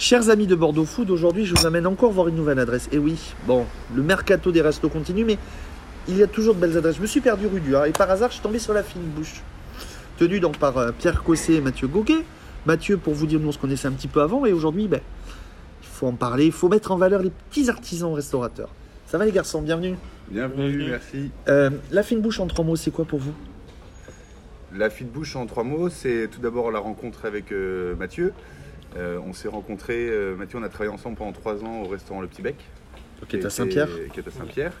Chers 0.00 0.30
amis 0.30 0.46
de 0.46 0.54
Bordeaux 0.54 0.86
Food, 0.86 1.10
aujourd'hui 1.10 1.44
je 1.44 1.54
vous 1.54 1.66
amène 1.66 1.86
encore 1.86 2.10
voir 2.10 2.28
une 2.28 2.34
nouvelle 2.34 2.58
adresse. 2.58 2.88
Et 2.90 2.96
oui, 2.96 3.34
bon, 3.46 3.66
le 3.94 4.02
mercato 4.02 4.50
des 4.50 4.62
restos 4.62 4.88
continue, 4.88 5.26
mais 5.26 5.36
il 6.08 6.16
y 6.16 6.22
a 6.22 6.26
toujours 6.26 6.54
de 6.54 6.60
belles 6.60 6.74
adresses. 6.78 6.96
Je 6.96 7.02
me 7.02 7.06
suis 7.06 7.20
perdu 7.20 7.46
rue 7.46 7.60
du 7.60 7.76
Har 7.76 7.84
et 7.84 7.92
par 7.92 8.10
hasard 8.10 8.30
je 8.30 8.36
suis 8.36 8.42
tombé 8.42 8.58
sur 8.58 8.72
la 8.72 8.82
fine 8.82 9.02
bouche. 9.02 9.42
Tenue 10.16 10.40
donc 10.40 10.56
par 10.56 10.78
euh, 10.78 10.90
Pierre 10.98 11.22
Cossé 11.22 11.56
et 11.56 11.60
Mathieu 11.60 11.86
Goguet. 11.86 12.24
Mathieu, 12.64 12.96
pour 12.96 13.12
vous 13.12 13.26
dire, 13.26 13.38
nous 13.40 13.48
on 13.48 13.52
se 13.52 13.58
connaissait 13.58 13.88
un 13.88 13.92
petit 13.92 14.08
peu 14.08 14.22
avant 14.22 14.46
et 14.46 14.54
aujourd'hui, 14.54 14.88
ben, 14.88 15.02
il 15.82 15.86
faut 15.86 16.06
en 16.06 16.14
parler, 16.14 16.46
il 16.46 16.52
faut 16.52 16.70
mettre 16.70 16.92
en 16.92 16.96
valeur 16.96 17.20
les 17.20 17.30
petits 17.50 17.68
artisans 17.68 18.14
restaurateurs. 18.14 18.70
Ça 19.06 19.18
va 19.18 19.26
les 19.26 19.32
garçons, 19.32 19.60
bienvenue. 19.60 19.96
Bienvenue, 20.30 20.68
Bienvenue. 20.78 20.90
merci. 20.92 21.30
Euh, 21.48 21.68
la 21.90 22.02
fine 22.02 22.22
bouche 22.22 22.40
en 22.40 22.46
trois 22.46 22.64
mots, 22.64 22.76
c'est 22.76 22.90
quoi 22.90 23.04
pour 23.04 23.18
vous? 23.18 23.34
La 24.74 24.88
fine 24.88 25.08
bouche 25.08 25.36
en 25.36 25.44
trois 25.44 25.64
mots, 25.64 25.90
c'est 25.90 26.28
tout 26.32 26.40
d'abord 26.40 26.70
la 26.70 26.78
rencontre 26.78 27.26
avec 27.26 27.52
euh, 27.52 27.94
Mathieu. 27.96 28.32
Euh, 28.96 29.18
on 29.24 29.32
s'est 29.32 29.48
rencontrés, 29.48 30.08
euh, 30.08 30.34
Mathieu, 30.36 30.58
on 30.58 30.62
a 30.62 30.68
travaillé 30.68 30.92
ensemble 30.92 31.16
pendant 31.16 31.32
trois 31.32 31.62
ans 31.64 31.82
au 31.82 31.88
restaurant 31.88 32.20
Le 32.20 32.26
Petit 32.26 32.42
Bec. 32.42 32.56
Qui 33.28 33.36
est 33.36 33.44
à 33.44 33.50
Saint-Pierre. 33.50 33.88
Qui 34.12 34.20
est 34.20 34.26
à 34.26 34.30
Saint-Pierre. 34.30 34.72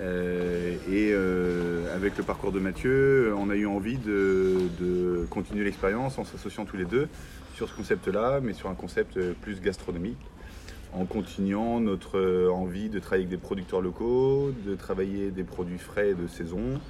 Euh, 0.00 0.74
et 0.88 1.10
euh, 1.12 1.94
avec 1.94 2.16
le 2.16 2.24
parcours 2.24 2.52
de 2.52 2.58
Mathieu, 2.58 3.34
on 3.36 3.50
a 3.50 3.54
eu 3.54 3.66
envie 3.66 3.98
de, 3.98 4.62
de 4.80 5.26
continuer 5.30 5.64
l'expérience 5.64 6.18
en 6.18 6.24
s'associant 6.24 6.64
tous 6.64 6.76
les 6.76 6.84
deux 6.84 7.08
sur 7.54 7.68
ce 7.68 7.74
concept-là, 7.74 8.40
mais 8.42 8.54
sur 8.54 8.68
un 8.68 8.74
concept 8.74 9.20
plus 9.34 9.60
gastronomique, 9.60 10.18
en 10.92 11.04
continuant 11.04 11.78
notre 11.80 12.48
envie 12.50 12.88
de 12.88 12.98
travailler 12.98 13.26
avec 13.26 13.38
des 13.38 13.42
producteurs 13.42 13.80
locaux, 13.80 14.52
de 14.66 14.74
travailler 14.74 15.30
des 15.30 15.44
produits 15.44 15.78
frais 15.78 16.10
et 16.10 16.14
de 16.14 16.26
saison, 16.26 16.80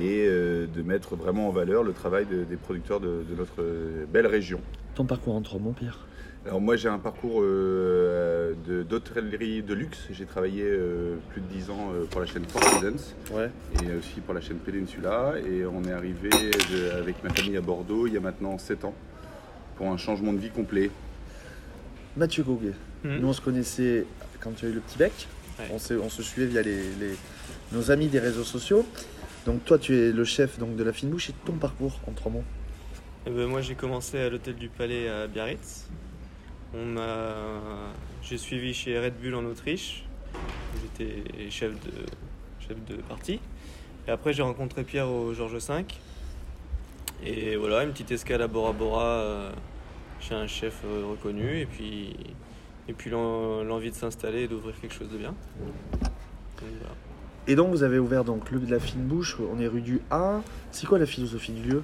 et 0.00 0.26
euh, 0.28 0.66
de 0.66 0.82
mettre 0.82 1.16
vraiment 1.16 1.48
en 1.48 1.52
valeur 1.52 1.82
le 1.82 1.92
travail 1.92 2.26
de- 2.26 2.44
des 2.44 2.56
producteurs 2.56 3.00
de, 3.00 3.22
de 3.28 3.34
notre 3.36 3.60
euh, 3.60 4.04
belle 4.12 4.26
région. 4.26 4.60
Ton 4.94 5.04
parcours 5.04 5.34
en 5.34 5.42
trois 5.42 5.58
mots, 5.60 5.72
Pierre 5.78 6.06
Alors 6.46 6.60
moi 6.60 6.76
j'ai 6.76 6.88
un 6.88 6.98
parcours 6.98 7.40
euh, 7.42 8.52
de- 8.66 8.82
d'hôtellerie 8.82 9.62
de 9.62 9.74
luxe. 9.74 9.98
J'ai 10.10 10.24
travaillé 10.26 10.62
euh, 10.64 11.16
plus 11.30 11.40
de 11.40 11.46
10 11.46 11.70
ans 11.70 11.92
euh, 11.94 12.04
pour 12.10 12.20
la 12.20 12.26
chaîne 12.26 12.44
Four 12.46 12.62
Seasons 12.64 13.14
Ouais. 13.32 13.50
et 13.82 13.94
aussi 13.98 14.20
pour 14.20 14.34
la 14.34 14.40
chaîne 14.40 14.58
Peninsula. 14.58 15.34
Et 15.46 15.64
on 15.66 15.82
est 15.84 15.92
arrivé 15.92 16.30
de- 16.30 16.90
avec 16.98 17.22
ma 17.24 17.30
famille 17.30 17.56
à 17.56 17.60
Bordeaux 17.60 18.06
il 18.06 18.14
y 18.14 18.16
a 18.16 18.20
maintenant 18.20 18.58
7 18.58 18.84
ans 18.84 18.94
pour 19.76 19.88
un 19.88 19.96
changement 19.96 20.32
de 20.32 20.38
vie 20.38 20.50
complet. 20.50 20.90
Mathieu 22.16 22.42
Goguet. 22.44 22.72
Mhm. 23.04 23.18
Nous 23.20 23.28
on 23.28 23.32
se 23.32 23.40
connaissait 23.40 24.04
quand 24.40 24.52
tu 24.56 24.66
as 24.66 24.68
eu 24.68 24.72
le 24.72 24.80
petit 24.80 24.98
bec. 24.98 25.26
Ouais. 25.58 25.66
On, 25.72 25.78
se 26.10 26.22
suivait 26.22 26.46
via 26.48 26.60
les, 26.62 26.76
les- 27.00 27.16
nos 27.72 27.90
amis 27.90 28.08
des 28.08 28.18
réseaux 28.18 28.44
sociaux. 28.44 28.84
Donc 29.46 29.64
toi 29.64 29.78
tu 29.78 29.96
es 29.96 30.12
le 30.12 30.24
chef 30.24 30.58
donc, 30.58 30.76
de 30.76 30.84
la 30.84 30.92
fine 30.92 31.08
bouche 31.10 31.30
et 31.30 31.34
ton 31.44 31.52
parcours 31.52 31.98
en 32.08 32.12
trois 32.12 32.32
mots. 32.32 32.44
Eh 33.26 33.30
ben, 33.30 33.46
moi 33.46 33.60
j'ai 33.60 33.74
commencé 33.74 34.18
à 34.18 34.28
l'hôtel 34.28 34.56
du 34.56 34.68
Palais 34.68 35.08
à 35.08 35.26
Biarritz. 35.26 35.88
On. 36.74 36.96
J'ai 38.22 38.38
suivi 38.38 38.74
chez 38.74 38.98
Red 38.98 39.14
Bull 39.22 39.36
en 39.36 39.44
Autriche. 39.44 40.04
J'étais 40.82 41.48
chef 41.48 41.72
de, 41.72 41.92
chef 42.60 42.76
de 42.86 42.96
partie. 43.02 43.40
Et 44.08 44.10
après 44.10 44.32
j'ai 44.32 44.42
rencontré 44.42 44.82
Pierre 44.82 45.08
au 45.08 45.32
Georges 45.32 45.64
V. 45.68 45.84
Et 47.24 47.56
voilà, 47.56 47.84
une 47.84 47.92
petite 47.92 48.10
escale 48.10 48.42
à 48.42 48.48
Bora 48.48 48.72
Bora 48.72 49.04
euh, 49.04 49.50
chez 50.20 50.34
un 50.34 50.46
chef 50.46 50.82
euh, 50.84 51.04
reconnu. 51.10 51.60
Et 51.60 51.66
puis, 51.66 53.10
l'envie 53.10 53.90
de 53.90 53.96
s'installer 53.96 54.42
et 54.42 54.48
d'ouvrir 54.48 54.78
quelque 54.80 54.94
chose 54.94 55.10
de 55.10 55.18
bien. 55.18 55.34
Et 57.48 57.54
donc 57.54 57.70
vous 57.70 57.82
avez 57.82 57.98
ouvert 57.98 58.24
donc 58.24 58.50
le 58.50 58.58
de 58.58 58.70
la 58.70 58.80
fine 58.80 59.02
bouche, 59.02 59.38
on 59.52 59.60
est 59.60 59.68
rue 59.68 59.80
du 59.80 60.00
A. 60.10 60.40
C'est 60.72 60.86
quoi 60.86 60.98
la 60.98 61.06
philosophie 61.06 61.52
du 61.52 61.62
lieu? 61.62 61.82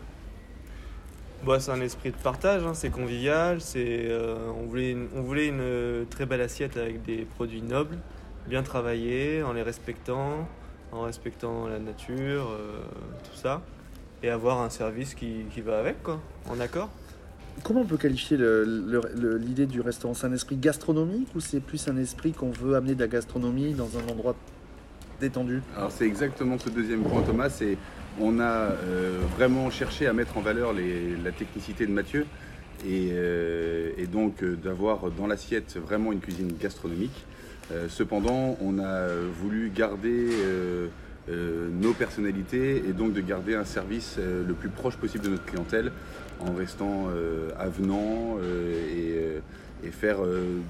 Bon, 1.44 1.60
c'est 1.60 1.72
un 1.72 1.80
esprit 1.80 2.10
de 2.10 2.16
partage, 2.16 2.62
hein, 2.64 2.72
c'est 2.72 2.90
convivial, 2.90 3.60
c'est, 3.60 4.06
euh, 4.08 4.36
on, 4.56 4.66
voulait 4.66 4.92
une, 4.92 5.08
on 5.16 5.22
voulait 5.22 5.48
une 5.48 5.58
euh, 5.60 6.04
très 6.08 6.24
belle 6.24 6.40
assiette 6.40 6.76
avec 6.76 7.02
des 7.04 7.26
produits 7.34 7.62
nobles, 7.62 7.98
bien 8.48 8.62
travaillés, 8.62 9.42
en 9.42 9.52
les 9.52 9.62
respectant, 9.62 10.48
en 10.92 11.00
respectant 11.00 11.66
la 11.66 11.80
nature, 11.80 12.48
euh, 12.48 12.80
tout 13.24 13.36
ça, 13.36 13.60
et 14.22 14.30
avoir 14.30 14.60
un 14.60 14.70
service 14.70 15.14
qui, 15.16 15.46
qui 15.52 15.62
va 15.62 15.80
avec, 15.80 16.00
quoi, 16.04 16.20
en 16.48 16.60
accord. 16.60 16.90
Comment 17.64 17.80
on 17.80 17.86
peut 17.86 17.96
qualifier 17.96 18.36
l'idée 18.36 19.66
du 19.66 19.80
restaurant? 19.80 20.14
C'est 20.14 20.28
un 20.28 20.32
esprit 20.32 20.56
gastronomique 20.56 21.28
ou 21.34 21.40
c'est 21.40 21.60
plus 21.60 21.88
un 21.88 21.96
esprit 21.96 22.32
qu'on 22.32 22.50
veut 22.50 22.76
amener 22.76 22.94
de 22.94 23.00
la 23.00 23.08
gastronomie 23.08 23.74
dans 23.74 23.98
un 23.98 24.08
endroit 24.10 24.36
Alors 25.76 25.92
c'est 25.92 26.06
exactement 26.06 26.58
ce 26.58 26.68
deuxième 26.68 27.02
point 27.02 27.22
Thomas, 27.22 27.48
c'est 27.48 27.76
on 28.20 28.40
a 28.40 28.44
euh, 28.44 29.20
vraiment 29.36 29.70
cherché 29.70 30.06
à 30.06 30.12
mettre 30.12 30.36
en 30.36 30.40
valeur 30.40 30.72
la 30.72 31.32
technicité 31.32 31.86
de 31.86 31.92
Mathieu 31.92 32.26
et, 32.86 33.10
euh, 33.12 33.92
donc 34.12 34.42
euh, 34.42 34.56
d'avoir 34.56 35.10
dans 35.10 35.26
l'assiette 35.26 35.76
vraiment 35.76 36.12
une 36.12 36.20
cuisine 36.20 36.52
gastronomique. 36.60 37.26
Cependant, 37.88 38.58
on 38.60 38.78
a 38.80 39.06
voulu 39.40 39.72
garder 39.74 40.28
nos 41.28 41.92
personnalités 41.94 42.82
et 42.86 42.92
donc 42.92 43.14
de 43.14 43.20
garder 43.22 43.54
un 43.54 43.64
service 43.64 44.18
le 44.18 44.52
plus 44.52 44.68
proche 44.68 44.96
possible 44.96 45.24
de 45.24 45.30
notre 45.30 45.46
clientèle 45.46 45.90
en 46.40 46.52
restant 46.52 47.08
avenant 47.58 48.36
et, 48.42 49.40
et 49.84 49.90
faire 49.90 50.16
euh, 50.24 50.60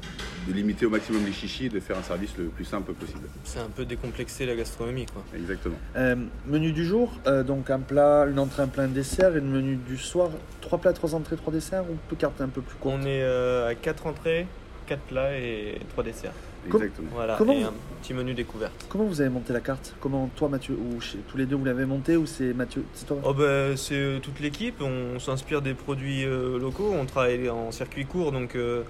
de 0.49 0.53
limiter 0.53 0.87
au 0.87 0.91
maximum 0.91 1.25
les 1.25 1.33
chichis 1.33 1.67
et 1.67 1.69
de 1.69 1.81
faire 1.81 1.99
un 1.99 2.03
service 2.03 2.37
le 2.39 2.45
plus 2.47 2.65
simple 2.65 2.93
possible. 2.95 3.29
C'est 3.45 3.61
un 3.61 3.69
peu 3.69 3.85
décomplexer 3.85 4.47
la 4.47 4.55
gastronomie, 4.57 5.07
quoi. 5.07 5.23
Exactement. 5.37 5.77
Euh, 5.97 6.17
Menu 6.47 6.73
du 6.73 6.85
jour, 6.85 7.13
euh, 7.27 7.43
donc 7.43 7.71
un 7.71 7.81
plat, 7.81 8.27
une 8.29 8.39
entrée, 8.39 8.63
un 8.63 8.69
plat, 8.69 8.85
un 8.85 8.89
dessert. 8.89 9.31
Et 9.33 9.41
le 9.41 9.43
menu 9.43 9.77
du 9.77 9.97
soir, 9.97 10.31
trois 10.61 10.79
plats, 10.79 10.93
trois 10.93 11.15
entrées, 11.15 11.37
trois 11.37 11.53
desserts. 11.53 11.85
On 11.91 11.97
peut 12.09 12.17
carter 12.17 12.43
un 12.43 12.49
peu 12.49 12.63
plus 12.63 12.77
court. 12.77 12.93
On 12.95 13.03
est 13.03 13.23
euh, 13.23 13.69
à 13.69 13.75
4 13.75 14.07
entrées, 14.07 14.47
4 14.87 15.01
plats 15.03 15.39
et 15.39 15.81
3 15.91 16.05
desserts. 16.05 16.33
Com- 16.71 16.81
Exactement. 16.83 17.09
Voilà, 17.15 17.35
Comment 17.37 17.53
et 17.53 17.61
vous- 17.63 17.69
un 17.69 17.73
petit 18.03 18.15
menu 18.15 18.35
découverte. 18.35 18.73
Comment 18.89 19.05
vous 19.05 19.21
avez 19.21 19.31
monté 19.31 19.53
la 19.53 19.61
carte? 19.61 19.95
Comment 20.01 20.31
toi, 20.37 20.49
Mathieu, 20.49 20.75
ou 20.77 21.01
chez 21.01 21.19
tous 21.29 21.37
les 21.37 21.47
deux 21.47 21.57
vous 21.57 21.65
l'avez 21.65 21.87
monté 21.87 22.17
ou 22.17 22.27
c'est 22.27 22.53
Mathieu 22.55 22.85
C'est 22.95 23.07
toi? 23.07 23.19
Oh 23.25 23.35
bah, 23.35 23.77
c'est 23.77 23.95
euh, 23.95 24.19
toute 24.21 24.39
l'équipe, 24.41 24.81
on 24.81 25.19
s'inspire 25.19 25.61
des 25.63 25.75
produits 25.75 26.25
euh, 26.25 26.59
locaux, 26.59 26.93
on 26.99 27.05
travaille 27.05 27.49
en 27.51 27.71
circuit 27.73 28.05
court, 28.05 28.31
donc 28.33 28.55
euh, 28.55 28.83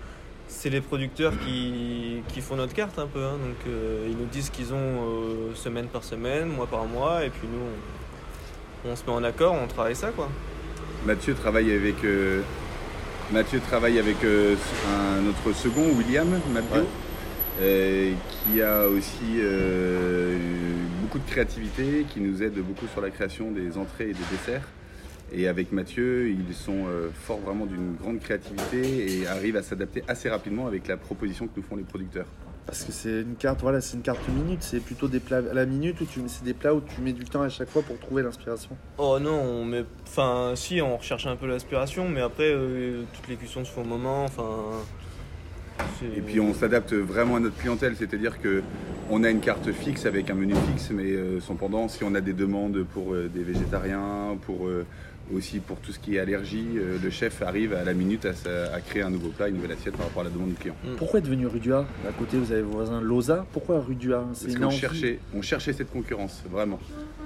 c'est 0.48 0.68
les 0.70 0.80
producteurs 0.82 1.32
qui, 1.46 2.22
qui 2.28 2.40
font 2.42 2.56
notre 2.56 2.74
carte 2.74 2.98
un 2.98 3.06
peu. 3.06 3.22
hein. 3.24 3.38
donc 3.42 3.56
euh, 3.66 4.06
ils 4.10 4.16
nous 4.16 4.26
disent 4.26 4.46
ce 4.46 4.50
qu'ils 4.50 4.74
ont 4.74 4.76
euh, 4.76 5.54
semaine 5.54 5.86
par 5.86 6.04
semaine, 6.04 6.48
mois 6.48 6.66
par 6.66 6.84
mois, 6.84 7.24
et 7.24 7.30
puis 7.30 7.48
nous 7.50 7.58
on, 8.84 8.90
on 8.92 8.96
se 8.96 9.02
met 9.06 9.12
en 9.12 9.24
accord, 9.24 9.54
on 9.54 9.66
travaille 9.66 9.96
ça 9.96 10.10
quoi. 10.10 10.28
Mathieu 11.06 11.34
travaille 11.34 11.72
avec 11.72 12.04
euh, 12.04 12.42
Mathieu 13.32 13.60
travaille 13.60 13.98
avec 13.98 14.22
euh, 14.24 14.56
un, 14.88 15.22
notre 15.22 15.56
second 15.56 15.86
William 15.96 16.28
Mabio, 16.52 16.82
Ouais. 16.82 16.86
Euh, 17.60 18.12
qui 18.30 18.62
a 18.62 18.86
aussi 18.86 19.38
euh, 19.38 20.38
beaucoup 21.02 21.18
de 21.18 21.30
créativité, 21.30 22.06
qui 22.08 22.20
nous 22.20 22.42
aide 22.42 22.54
beaucoup 22.54 22.86
sur 22.86 23.00
la 23.00 23.10
création 23.10 23.50
des 23.50 23.76
entrées 23.76 24.10
et 24.10 24.14
des 24.14 24.24
desserts. 24.30 24.66
Et 25.34 25.48
avec 25.48 25.72
Mathieu, 25.72 26.28
ils 26.28 26.54
sont 26.54 26.86
euh, 26.86 27.08
forts 27.14 27.40
vraiment 27.40 27.64
d'une 27.64 27.94
grande 27.96 28.20
créativité 28.20 29.20
et 29.20 29.26
arrivent 29.26 29.56
à 29.56 29.62
s'adapter 29.62 30.04
assez 30.06 30.28
rapidement 30.28 30.66
avec 30.66 30.88
la 30.88 30.96
proposition 30.96 31.46
que 31.46 31.52
nous 31.56 31.62
font 31.62 31.76
les 31.76 31.84
producteurs. 31.84 32.26
Parce 32.66 32.84
que 32.84 32.92
c'est 32.92 33.22
une 33.22 33.34
carte, 33.34 33.60
voilà, 33.60 33.80
c'est 33.80 33.96
une 33.96 34.02
carte 34.02 34.26
minute. 34.28 34.62
C'est 34.62 34.80
plutôt 34.80 35.08
des 35.08 35.20
plats 35.20 35.38
à 35.38 35.54
la 35.54 35.66
minute 35.66 36.00
ou 36.00 36.04
tu 36.04 36.20
c'est 36.28 36.44
des 36.44 36.54
plats 36.54 36.74
où 36.74 36.80
tu 36.80 37.00
mets 37.00 37.12
du 37.12 37.24
temps 37.24 37.42
à 37.42 37.48
chaque 37.48 37.68
fois 37.68 37.82
pour 37.82 37.98
trouver 37.98 38.22
l'inspiration? 38.22 38.70
Oh 38.98 39.18
non, 39.18 39.40
on 39.40 39.64
met, 39.64 39.84
enfin 40.06 40.52
si 40.54 40.80
on 40.80 40.96
recherche 40.96 41.26
un 41.26 41.36
peu 41.36 41.46
l'aspiration, 41.46 42.08
mais 42.08 42.20
après 42.20 42.52
euh, 42.52 43.02
toutes 43.14 43.28
les 43.28 43.36
cuissons 43.36 43.64
se 43.64 43.70
font 43.70 43.82
au 43.82 43.86
moment, 43.86 44.24
enfin. 44.24 44.44
Et 46.16 46.20
puis 46.20 46.40
on 46.40 46.52
s'adapte 46.54 46.92
vraiment 46.92 47.36
à 47.36 47.40
notre 47.40 47.56
clientèle, 47.56 47.94
c'est-à-dire 47.96 48.40
que 48.40 48.62
on 49.10 49.24
a 49.24 49.30
une 49.30 49.40
carte 49.40 49.70
fixe 49.72 50.06
avec 50.06 50.30
un 50.30 50.34
menu 50.34 50.54
fixe, 50.70 50.90
mais 50.90 51.12
euh, 51.12 51.40
cependant, 51.40 51.88
si 51.88 52.02
on 52.04 52.14
a 52.14 52.20
des 52.20 52.32
demandes 52.32 52.84
pour 52.92 53.12
euh, 53.12 53.28
des 53.32 53.42
végétariens, 53.42 54.36
pour 54.46 54.66
euh, 54.66 54.86
aussi 55.34 55.58
pour 55.60 55.78
tout 55.78 55.92
ce 55.92 55.98
qui 55.98 56.16
est 56.16 56.18
allergie, 56.18 56.66
euh, 56.76 56.98
le 57.02 57.10
chef 57.10 57.42
arrive 57.42 57.74
à 57.74 57.84
la 57.84 57.94
minute 57.94 58.26
à, 58.26 58.80
créer 58.80 59.02
un 59.02 59.10
nouveau 59.10 59.28
plat, 59.28 59.48
une 59.48 59.56
nouvelle 59.56 59.72
assiette 59.72 59.96
par 59.96 60.06
rapport 60.06 60.22
à 60.22 60.24
la 60.24 60.30
demande 60.30 60.50
du 60.50 60.54
client. 60.54 60.74
Pourquoi 60.96 61.20
est 61.20 61.22
devenu 61.22 61.46
rue 61.46 61.60
du 61.60 61.72
A 61.72 61.86
À 62.08 62.12
côté, 62.18 62.36
vous 62.36 62.52
avez 62.52 62.62
vos 62.62 62.72
voisins 62.72 63.00
Loza. 63.00 63.46
Pourquoi 63.52 63.80
rue 63.80 63.94
du 63.94 64.12
A 64.12 64.24
C'est 64.34 64.46
Parce 64.46 64.58
qu'on 64.58 64.70
cherchait, 64.70 65.18
on 65.34 65.42
cherchait 65.42 65.72
cette 65.72 65.90
concurrence, 65.90 66.42
vraiment. 66.50 66.80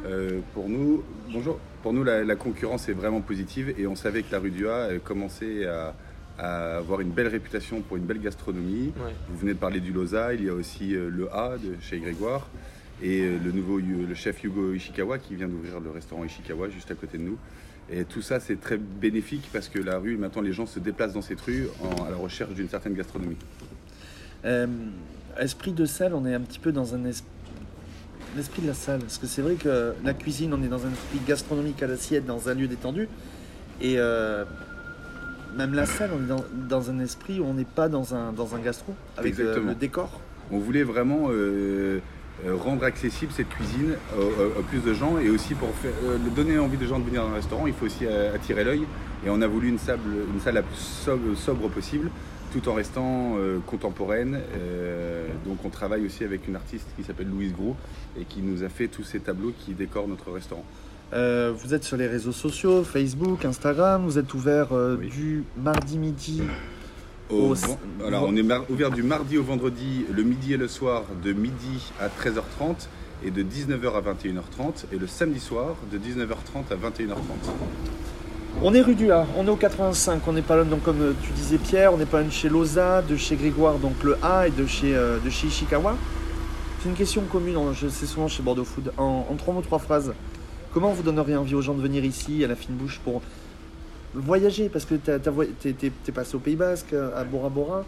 Euh, 0.06 0.40
pour 0.54 0.68
nous, 0.68 1.02
bonjour. 1.32 1.58
Pour 1.82 1.92
nous, 1.92 2.04
la, 2.04 2.24
la 2.24 2.36
concurrence 2.36 2.88
est 2.88 2.92
vraiment 2.92 3.20
positive 3.20 3.74
et 3.78 3.86
on 3.86 3.96
savait 3.96 4.22
que 4.22 4.32
la 4.32 4.38
rue 4.38 4.50
du 4.50 4.68
A 4.68 4.88
elle 4.90 5.00
commençait 5.00 5.66
à, 5.66 5.94
à 6.38 6.76
avoir 6.76 7.00
une 7.00 7.10
belle 7.10 7.28
réputation 7.28 7.80
pour 7.80 7.96
une 7.96 8.04
belle 8.04 8.20
gastronomie. 8.20 8.92
Ouais. 8.96 9.12
Vous 9.28 9.38
venez 9.38 9.54
de 9.54 9.58
parler 9.58 9.80
du 9.80 9.92
Loza, 9.92 10.34
il 10.34 10.44
y 10.44 10.48
a 10.48 10.54
aussi 10.54 10.94
euh, 10.94 11.08
le 11.10 11.32
A 11.32 11.56
de 11.58 11.74
chez 11.80 11.98
Grégoire 11.98 12.48
et 13.02 13.22
euh, 13.22 13.38
le 13.44 13.52
nouveau 13.52 13.78
le 13.78 14.14
chef 14.14 14.42
Hugo 14.44 14.72
Ishikawa 14.74 15.18
qui 15.18 15.34
vient 15.34 15.48
d'ouvrir 15.48 15.80
le 15.80 15.90
restaurant 15.90 16.24
Ishikawa 16.24 16.68
juste 16.70 16.90
à 16.90 16.94
côté 16.94 17.18
de 17.18 17.22
nous. 17.22 17.38
Et 17.90 18.04
tout 18.04 18.20
ça, 18.22 18.40
c'est 18.40 18.60
très 18.60 18.78
bénéfique 18.78 19.48
parce 19.52 19.68
que 19.68 19.78
la 19.78 19.98
rue, 19.98 20.16
maintenant, 20.16 20.42
les 20.42 20.52
gens 20.52 20.66
se 20.66 20.80
déplacent 20.80 21.12
dans 21.12 21.22
cette 21.22 21.40
rue 21.40 21.68
en- 21.82 22.04
à 22.04 22.10
la 22.10 22.16
recherche 22.16 22.52
d'une 22.54 22.68
certaine 22.68 22.94
gastronomie. 22.94 23.36
Euh, 24.44 24.66
esprit 25.40 25.72
de 25.72 25.84
salle, 25.86 26.12
on 26.14 26.26
est 26.26 26.34
un 26.34 26.40
petit 26.40 26.58
peu 26.58 26.72
dans 26.72 26.94
un 26.94 27.04
es- 27.04 27.22
l'esprit 28.36 28.62
de 28.62 28.66
la 28.66 28.74
salle. 28.74 29.00
Parce 29.00 29.18
que 29.18 29.26
c'est 29.26 29.40
vrai 29.42 29.54
que 29.54 29.92
la 30.04 30.14
cuisine, 30.14 30.52
on 30.52 30.62
est 30.64 30.68
dans 30.68 30.84
un 30.84 30.90
esprit 30.90 31.20
gastronomique 31.26 31.80
à 31.82 31.86
l'assiette, 31.86 32.26
dans 32.26 32.48
un 32.48 32.54
lieu 32.54 32.66
détendu. 32.66 33.08
Et 33.80 33.94
euh, 33.98 34.44
même 35.56 35.74
la 35.74 35.86
salle, 35.86 36.10
on 36.14 36.22
est 36.22 36.28
dans, 36.28 36.44
dans 36.68 36.90
un 36.90 36.98
esprit 37.00 37.40
où 37.40 37.44
on 37.44 37.54
n'est 37.54 37.64
pas 37.64 37.88
dans 37.88 38.14
un, 38.14 38.32
dans 38.32 38.54
un 38.54 38.58
gastro, 38.58 38.94
avec 39.16 39.38
euh, 39.38 39.64
le 39.68 39.74
décor. 39.74 40.20
On 40.50 40.58
voulait 40.58 40.84
vraiment 40.84 41.28
euh, 41.30 42.00
euh, 42.46 42.54
rendre 42.54 42.84
accessible 42.84 43.32
cette 43.34 43.48
cuisine 43.48 43.94
au 44.16 44.62
plus 44.62 44.80
de 44.80 44.94
gens 44.94 45.18
et 45.18 45.30
aussi 45.30 45.54
pour 45.54 45.70
faire, 45.70 45.92
euh, 46.04 46.18
donner 46.34 46.58
envie 46.58 46.76
aux 46.76 46.86
gens 46.88 46.98
de 46.98 47.04
venir 47.04 47.22
dans 47.22 47.30
le 47.30 47.34
restaurant, 47.34 47.66
il 47.66 47.72
faut 47.72 47.86
aussi 47.86 48.06
attirer 48.06 48.62
l'œil. 48.64 48.84
Et 49.24 49.30
on 49.30 49.40
a 49.42 49.46
voulu 49.46 49.68
une, 49.68 49.78
sable- 49.78 50.26
une 50.32 50.40
salle 50.40 50.54
la 50.54 50.62
plus 50.62 50.76
sobre, 50.76 51.34
sobre 51.36 51.68
possible, 51.68 52.10
tout 52.52 52.68
en 52.68 52.74
restant 52.74 53.34
euh, 53.38 53.58
contemporaine. 53.66 54.38
Euh, 54.54 55.26
donc 55.44 55.58
on 55.64 55.70
travaille 55.70 56.04
aussi 56.06 56.22
avec 56.22 56.46
une 56.46 56.54
artiste 56.54 56.86
qui 56.96 57.02
s'appelle 57.02 57.28
Louise 57.28 57.52
Grou 57.52 57.74
et 58.20 58.24
qui 58.24 58.40
nous 58.40 58.62
a 58.62 58.68
fait 58.68 58.88
tous 58.88 59.02
ces 59.04 59.18
tableaux 59.20 59.52
qui 59.58 59.72
décorent 59.72 60.06
notre 60.08 60.30
restaurant. 60.30 60.64
Euh, 61.12 61.52
vous 61.56 61.72
êtes 61.72 61.84
sur 61.84 61.96
les 61.96 62.06
réseaux 62.08 62.32
sociaux, 62.32 62.82
Facebook, 62.82 63.44
Instagram, 63.44 64.02
vous 64.04 64.18
êtes 64.18 64.34
ouvert 64.34 64.68
euh, 64.72 64.96
Oui. 65.00 65.08
du 65.08 65.44
mardi 65.56 65.98
midi. 65.98 66.42
Au 67.30 67.54
alors 68.06 68.24
on 68.28 68.36
est 68.36 68.42
mar- 68.42 68.64
ouvert 68.70 68.90
du 68.90 69.02
mardi 69.02 69.36
au 69.36 69.42
vendredi, 69.42 70.04
le 70.12 70.22
midi 70.22 70.52
et 70.52 70.56
le 70.56 70.68
soir, 70.68 71.02
de 71.24 71.32
midi 71.32 71.92
à 72.00 72.06
13h30 72.08 72.86
et 73.24 73.30
de 73.32 73.42
19h 73.42 73.94
à 73.96 74.00
21h30 74.00 74.84
et 74.92 74.98
le 74.98 75.06
samedi 75.08 75.40
soir 75.40 75.74
de 75.90 75.98
19h30 75.98 76.70
à 76.72 76.74
21h30. 76.76 77.16
On 78.62 78.72
est 78.74 78.80
rue 78.80 78.94
du 78.94 79.10
A, 79.12 79.26
on 79.36 79.46
est 79.46 79.50
au 79.50 79.56
85, 79.56 80.22
on 80.26 80.32
n'est 80.32 80.42
pas 80.42 80.56
loin, 80.56 80.64
donc 80.64 80.82
comme 80.82 81.00
euh, 81.02 81.12
tu 81.22 81.32
disais 81.32 81.58
Pierre, 81.58 81.92
on 81.92 81.98
n'est 81.98 82.06
pas 82.06 82.18
loin 82.20 82.28
de 82.28 82.32
chez 82.32 82.48
Loza, 82.48 83.02
de 83.02 83.16
chez 83.16 83.34
Grégoire, 83.36 83.78
donc 83.78 84.02
le 84.04 84.16
A, 84.22 84.46
et 84.48 84.50
de 84.50 84.66
chez, 84.66 84.94
euh, 84.96 85.18
de 85.18 85.28
chez 85.30 85.48
Ishikawa. 85.48 85.96
C'est 86.82 86.88
une 86.88 86.94
question 86.94 87.22
commune, 87.30 87.56
je 87.74 87.88
sais 87.88 88.06
souvent 88.06 88.28
chez 88.28 88.42
Bordeaux 88.42 88.64
Food. 88.64 88.92
En, 88.98 89.26
en 89.30 89.34
trois 89.34 89.52
mots, 89.52 89.62
trois 89.62 89.78
phrases, 89.80 90.12
comment 90.76 90.92
vous 90.92 91.02
donneriez 91.02 91.36
envie 91.36 91.54
aux 91.54 91.62
gens 91.62 91.72
de 91.72 91.80
venir 91.80 92.04
ici, 92.04 92.44
à 92.44 92.48
la 92.48 92.54
fine 92.54 92.74
bouche, 92.74 93.00
pour 93.02 93.22
voyager? 94.12 94.68
Parce 94.68 94.84
que 94.84 94.94
t'es- 94.96 95.72
t'es 95.72 96.12
passé 96.12 96.34
au 96.36 96.38
Pays 96.38 96.54
Basque, 96.54 96.92
à 96.92 97.24
Bora 97.24 97.48
Bora. 97.48 97.82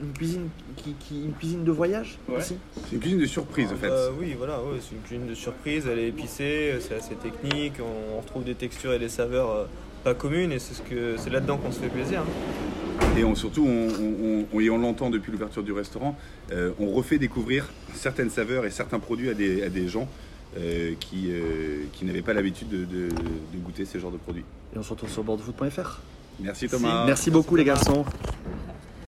Une 0.00 0.12
cuisine, 0.12 0.48
qui, 0.76 0.94
qui- 1.00 1.24
une 1.24 1.32
cuisine 1.32 1.64
de 1.64 1.72
voyage 1.72 2.18
Ouais. 2.28 2.36
aussi 2.36 2.56
C'est 2.86 2.92
une 2.94 3.00
cuisine 3.00 3.18
de 3.18 3.26
surprise 3.26 3.72
en 3.72 3.76
fait. 3.76 3.88
Euh, 3.90 4.10
oui, 4.16 4.34
voilà, 4.38 4.58
ouais, 4.60 4.78
c'est 4.80 4.94
une 4.94 5.00
cuisine 5.02 5.26
de 5.26 5.34
surprise, 5.34 5.88
elle 5.90 5.98
est 5.98 6.08
épicée, 6.08 6.74
c'est 6.80 6.94
assez 6.94 7.16
technique, 7.16 7.74
on 7.80 8.18
retrouve 8.20 8.44
des 8.44 8.54
textures 8.54 8.92
et 8.92 9.00
des 9.00 9.08
saveurs 9.08 9.50
euh, 9.50 9.64
pas 10.04 10.14
communes 10.14 10.52
et 10.52 10.60
c'est 10.60 10.74
ce 10.74 10.82
que 10.82 11.16
c'est 11.18 11.30
là-dedans 11.30 11.56
qu'on 11.56 11.72
se 11.72 11.80
fait 11.80 11.88
plaisir. 11.88 12.20
hein. 12.20 13.06
Et 13.18 13.24
on, 13.24 13.34
surtout, 13.34 13.64
on, 13.66 13.88
on- 13.88 14.46
on- 14.52 14.60
et 14.60 14.70
on 14.70 14.78
l'entend 14.78 15.10
depuis 15.10 15.32
l'ouverture 15.32 15.64
du 15.64 15.72
restaurant, 15.72 16.16
euh, 16.52 16.70
on 16.78 16.90
refait 16.92 17.18
découvrir 17.18 17.68
certaines 17.94 18.30
saveurs 18.30 18.64
et 18.66 18.70
certains 18.70 19.00
produits 19.00 19.30
à 19.30 19.34
des, 19.34 19.64
à 19.64 19.68
des 19.68 19.88
gens 19.88 20.08
euh, 20.58 20.94
qui, 21.00 21.28
euh, 21.30 21.84
qui 21.92 22.04
n'avaient 22.04 22.22
pas 22.22 22.34
l'habitude 22.34 22.68
de, 22.68 22.84
de- 22.84 23.08
de 23.08 23.58
goûter 23.62 23.84
ces 23.84 23.98
genres 24.00 24.10
de 24.12 24.16
produits. 24.18 24.44
Et 24.74 24.78
on 24.78 24.82
se 24.82 24.90
retrouve 24.90 25.10
sur 25.10 25.22
bordeauxfood.fr. 25.24 26.00
Merci 26.40 26.68
Thomas. 26.68 27.04
Merci 27.06 27.30
beaucoup 27.30 27.56
les 27.56 27.64
garçons. 27.64 28.04